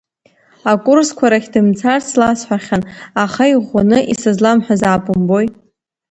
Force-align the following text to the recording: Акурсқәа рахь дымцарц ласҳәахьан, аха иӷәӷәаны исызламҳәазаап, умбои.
Акурсқәа 0.71 1.31
рахь 1.31 1.49
дымцарц 1.53 2.07
ласҳәахьан, 2.19 2.81
аха 3.23 3.43
иӷәӷәаны 3.53 3.99
исызламҳәазаап, 4.11 5.03
умбои. 5.11 5.47